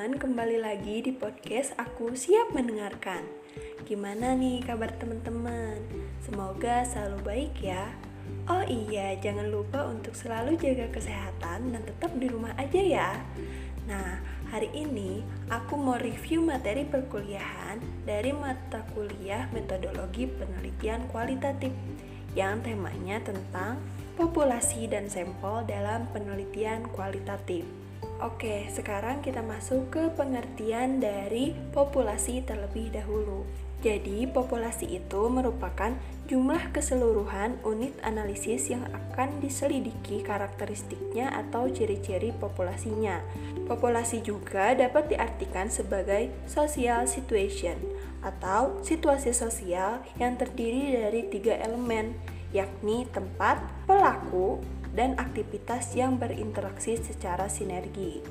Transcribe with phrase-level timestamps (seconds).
[0.00, 3.20] teman-teman, kembali lagi di podcast Aku Siap Mendengarkan.
[3.84, 5.76] Gimana nih kabar teman-teman?
[6.24, 7.92] Semoga selalu baik ya.
[8.48, 13.10] Oh iya, jangan lupa untuk selalu jaga kesehatan dan tetap di rumah aja ya.
[13.84, 15.20] Nah, hari ini
[15.52, 17.76] aku mau review materi perkuliahan
[18.08, 21.76] dari mata kuliah metodologi penelitian kualitatif
[22.32, 23.76] yang temanya tentang
[24.16, 27.89] populasi dan sampel dalam penelitian kualitatif.
[28.20, 33.48] Oke, sekarang kita masuk ke pengertian dari populasi terlebih dahulu.
[33.80, 35.96] Jadi, populasi itu merupakan
[36.28, 43.24] jumlah keseluruhan unit analisis yang akan diselidiki karakteristiknya atau ciri-ciri populasinya.
[43.64, 47.80] Populasi juga dapat diartikan sebagai social situation
[48.20, 52.12] atau situasi sosial yang terdiri dari tiga elemen,
[52.52, 54.60] yakni tempat, pelaku,
[54.94, 58.22] dan aktivitas yang berinteraksi secara sinergi.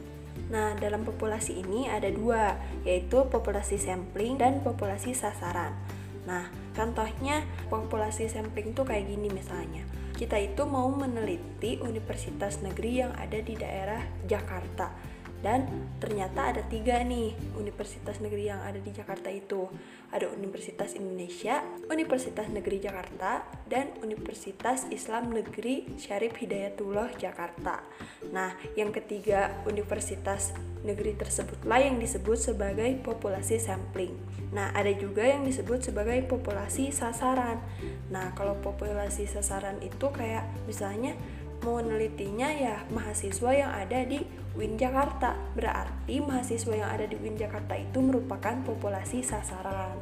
[0.50, 5.78] Nah, dalam populasi ini ada dua, yaitu populasi sampling dan populasi sasaran.
[6.26, 9.86] Nah, contohnya populasi sampling itu kayak gini misalnya.
[10.20, 14.92] Kita itu mau meneliti universitas negeri yang ada di daerah Jakarta
[15.40, 15.68] dan
[16.04, 19.72] ternyata ada tiga nih universitas negeri yang ada di Jakarta itu
[20.10, 27.86] ada Universitas Indonesia, Universitas Negeri Jakarta, dan Universitas Islam Negeri Syarif Hidayatullah Jakarta.
[28.34, 34.18] Nah, yang ketiga universitas negeri tersebutlah yang disebut sebagai populasi sampling.
[34.50, 37.62] Nah, ada juga yang disebut sebagai populasi sasaran.
[38.10, 41.14] Nah, kalau populasi sasaran itu kayak misalnya
[41.62, 44.24] mau menelitinya ya mahasiswa yang ada di
[44.58, 45.38] UIN Jakarta.
[45.54, 49.98] Berarti mahasiswa yang ada di UIN Jakarta itu merupakan populasi sasaran.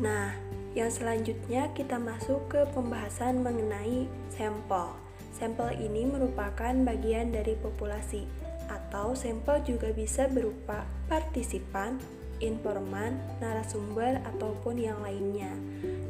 [0.00, 0.32] Nah,
[0.72, 4.94] yang selanjutnya kita masuk ke pembahasan mengenai sampel.
[5.34, 8.24] Sampel ini merupakan bagian dari populasi
[8.70, 11.98] atau sampel juga bisa berupa partisipan,
[12.38, 15.50] informan, narasumber, ataupun yang lainnya.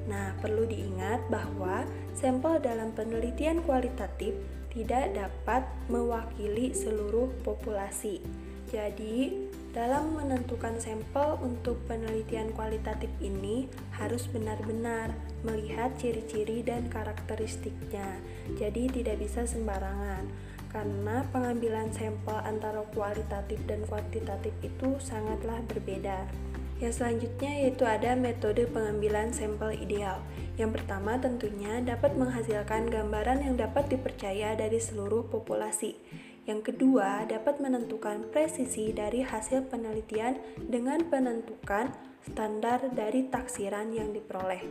[0.06, 4.36] Nah, perlu diingat bahwa sampel dalam penelitian kualitatif
[4.70, 8.22] tidak dapat mewakili seluruh populasi.
[8.70, 18.22] Jadi, dalam menentukan sampel untuk penelitian kualitatif ini harus benar-benar melihat ciri-ciri dan karakteristiknya.
[18.58, 20.26] Jadi, tidak bisa sembarangan
[20.70, 26.30] karena pengambilan sampel antara kualitatif dan kuantitatif itu sangatlah berbeda.
[26.80, 30.24] Yang selanjutnya yaitu ada metode pengambilan sampel ideal.
[30.56, 36.00] Yang pertama tentunya dapat menghasilkan gambaran yang dapat dipercaya dari seluruh populasi.
[36.48, 41.92] Yang kedua dapat menentukan presisi dari hasil penelitian dengan penentukan
[42.24, 44.64] standar dari taksiran yang diperoleh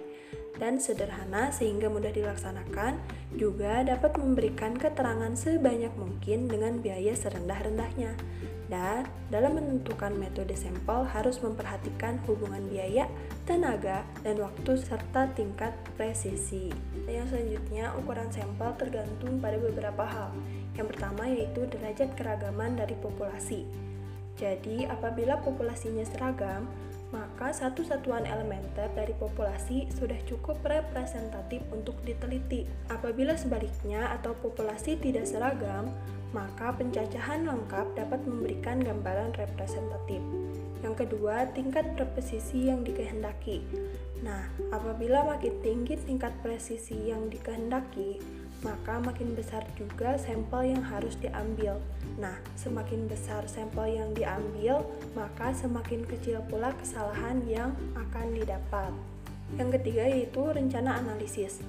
[0.60, 3.00] dan sederhana sehingga mudah dilaksanakan,
[3.40, 8.14] juga dapat memberikan keterangan sebanyak mungkin dengan biaya serendah-rendahnya.
[8.70, 13.10] Dan dalam menentukan metode sampel harus memperhatikan hubungan biaya,
[13.50, 16.70] tenaga, dan waktu serta tingkat presisi.
[17.10, 20.30] Yang selanjutnya, ukuran sampel tergantung pada beberapa hal.
[20.78, 23.66] Yang pertama yaitu derajat keragaman dari populasi.
[24.38, 26.70] Jadi, apabila populasinya seragam,
[27.10, 32.70] maka satu satuan elementer dari populasi sudah cukup representatif untuk diteliti.
[32.88, 35.90] Apabila sebaliknya atau populasi tidak seragam,
[36.30, 40.22] maka pencacahan lengkap dapat memberikan gambaran representatif.
[40.80, 43.60] Yang kedua, tingkat presisi yang dikehendaki.
[44.24, 48.20] Nah, apabila makin tinggi tingkat presisi yang dikehendaki,
[48.60, 51.80] maka makin besar juga sampel yang harus diambil.
[52.20, 54.84] Nah, semakin besar sampel yang diambil,
[55.16, 58.92] maka semakin kecil pula kesalahan yang akan didapat.
[59.56, 61.64] Yang ketiga yaitu rencana analisis.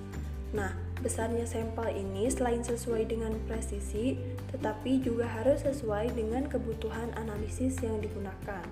[0.51, 4.19] Nah, besarnya sampel ini selain sesuai dengan presisi,
[4.51, 8.67] tetapi juga harus sesuai dengan kebutuhan analisis yang digunakan.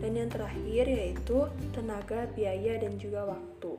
[0.00, 3.76] Dan yang terakhir yaitu tenaga, biaya, dan juga waktu.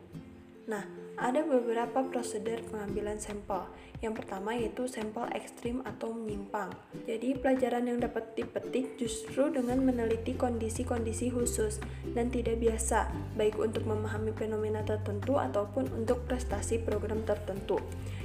[0.63, 0.87] Nah,
[1.19, 3.67] ada beberapa prosedur pengambilan sampel.
[3.99, 6.71] Yang pertama yaitu sampel ekstrim atau menyimpang.
[7.03, 11.83] Jadi, pelajaran yang dapat dipetik justru dengan meneliti kondisi-kondisi khusus
[12.15, 17.83] dan tidak biasa, baik untuk memahami fenomena tertentu ataupun untuk prestasi program tertentu.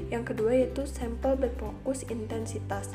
[0.09, 2.95] Yang kedua yaitu sampel berfokus intensitas.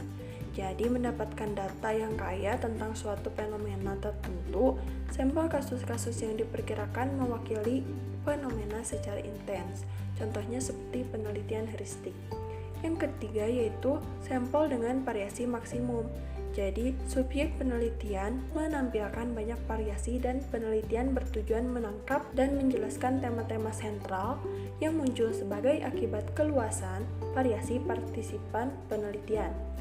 [0.54, 4.78] Jadi, mendapatkan data yang kaya tentang suatu fenomena tertentu,
[5.10, 7.82] sampel kasus-kasus yang diperkirakan mewakili
[8.22, 9.82] fenomena secara intens,
[10.22, 12.14] contohnya seperti penelitian heuristik.
[12.86, 16.06] Yang ketiga yaitu sampel dengan variasi maksimum.
[16.54, 24.38] Jadi, subjek penelitian menampilkan banyak variasi dan penelitian bertujuan menangkap dan menjelaskan tema-tema sentral
[24.78, 29.73] yang muncul sebagai akibat keluasan variasi partisipan penelitian.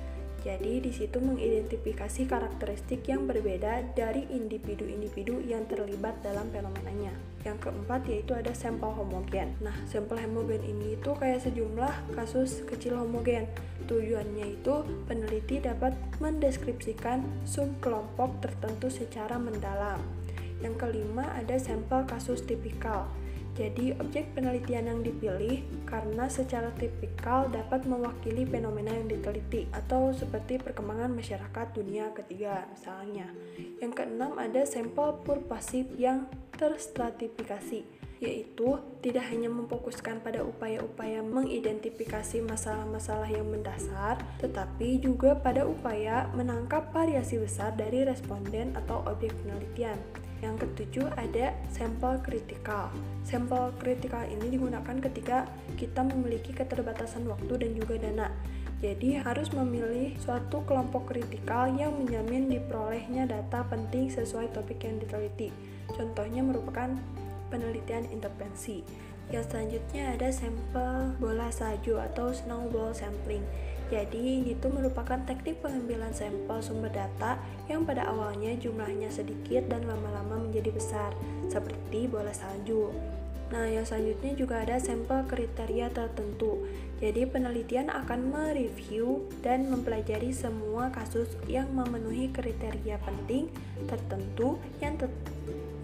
[0.43, 7.15] Jadi di situ mengidentifikasi karakteristik yang berbeda dari individu-individu yang terlibat dalam fenomenanya.
[7.47, 9.55] Yang keempat yaitu ada sampel homogen.
[9.63, 13.47] Nah, sampel homogen ini itu kayak sejumlah kasus kecil homogen.
[13.87, 20.03] Tujuannya itu peneliti dapat mendeskripsikan subkelompok tertentu secara mendalam.
[20.59, 23.07] Yang kelima ada sampel kasus tipikal.
[23.53, 30.57] Jadi, objek penelitian yang dipilih karena secara tipikal dapat mewakili fenomena yang diteliti atau seperti
[30.57, 33.29] perkembangan masyarakat dunia ketiga misalnya.
[33.77, 37.85] Yang keenam ada sampel purpasif yang terstratifikasi,
[38.23, 46.95] yaitu tidak hanya memfokuskan pada upaya-upaya mengidentifikasi masalah-masalah yang mendasar, tetapi juga pada upaya menangkap
[46.95, 49.99] variasi besar dari responden atau objek penelitian.
[50.39, 52.95] Yang ketujuh ada sampel kritikal.
[53.27, 58.31] Sampel kritikal ini digunakan ketika kita memiliki keterbatasan waktu dan juga dana.
[58.83, 65.55] Jadi harus memilih suatu kelompok kritikal yang menjamin diperolehnya data penting sesuai topik yang diteliti.
[65.95, 66.99] Contohnya merupakan
[67.53, 68.81] penelitian intervensi.
[69.29, 73.45] Yang selanjutnya ada sampel bola salju atau snowball sampling.
[73.93, 77.37] Jadi ini tuh merupakan teknik pengambilan sampel sumber data
[77.69, 81.13] yang pada awalnya jumlahnya sedikit dan lama-lama menjadi besar,
[81.53, 82.89] seperti bola salju.
[83.53, 86.65] Nah, yang selanjutnya juga ada sampel kriteria tertentu.
[87.05, 93.53] Jadi, penelitian akan mereview dan mempelajari semua kasus yang memenuhi kriteria penting
[93.85, 95.13] tertentu yang, te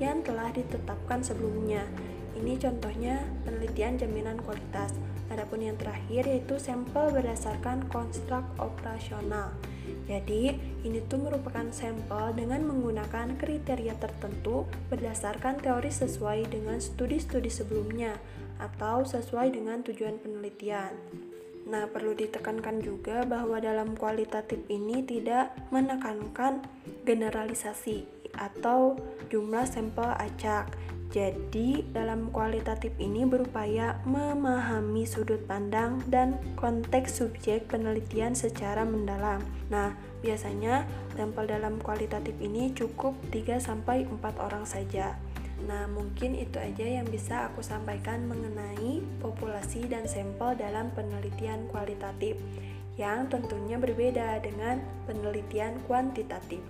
[0.01, 1.85] yang telah ditetapkan sebelumnya.
[2.41, 4.97] Ini contohnya penelitian jaminan kualitas.
[5.29, 9.53] Adapun yang terakhir yaitu sampel berdasarkan konstruk operasional.
[10.09, 10.57] Jadi,
[10.89, 18.17] ini tuh merupakan sampel dengan menggunakan kriteria tertentu berdasarkan teori sesuai dengan studi-studi sebelumnya
[18.57, 20.97] atau sesuai dengan tujuan penelitian.
[21.69, 26.65] Nah, perlu ditekankan juga bahwa dalam kualitatif ini tidak menekankan
[27.05, 28.95] generalisasi atau
[29.29, 30.71] jumlah sampel acak
[31.09, 39.41] jadi, dalam kualitatif ini berupaya memahami sudut pandang dan konteks subjek penelitian secara mendalam.
[39.73, 40.85] Nah, biasanya
[41.17, 44.05] sampel dalam kualitatif ini cukup 3 4
[44.37, 45.17] orang saja.
[45.65, 52.37] Nah, mungkin itu aja yang bisa aku sampaikan mengenai populasi dan sampel dalam penelitian kualitatif
[52.99, 56.61] yang tentunya berbeda dengan penelitian kuantitatif.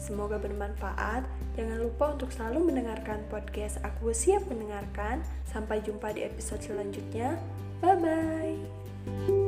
[0.00, 1.22] Semoga bermanfaat.
[1.54, 5.22] Jangan lupa untuk selalu mendengarkan podcast Aku Siap Mendengarkan.
[5.46, 7.38] Sampai jumpa di episode selanjutnya.
[7.78, 9.43] Bye bye.